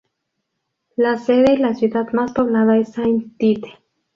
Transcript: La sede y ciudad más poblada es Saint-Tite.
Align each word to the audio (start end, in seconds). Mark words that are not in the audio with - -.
La 0.95 1.15
sede 1.19 1.53
y 1.61 1.75
ciudad 1.75 2.11
más 2.11 2.31
poblada 2.33 2.75
es 2.75 2.91
Saint-Tite. 2.93 3.77